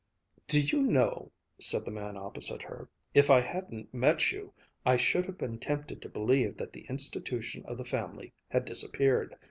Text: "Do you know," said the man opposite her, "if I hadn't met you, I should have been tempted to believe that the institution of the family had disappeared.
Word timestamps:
"Do 0.47 0.59
you 0.59 0.81
know," 0.81 1.31
said 1.59 1.85
the 1.85 1.91
man 1.91 2.17
opposite 2.17 2.63
her, 2.63 2.89
"if 3.13 3.29
I 3.29 3.39
hadn't 3.41 3.93
met 3.93 4.31
you, 4.31 4.51
I 4.83 4.97
should 4.97 5.27
have 5.27 5.37
been 5.37 5.59
tempted 5.59 6.01
to 6.01 6.09
believe 6.09 6.57
that 6.57 6.73
the 6.73 6.87
institution 6.89 7.63
of 7.67 7.77
the 7.77 7.85
family 7.85 8.33
had 8.49 8.65
disappeared. 8.65 9.35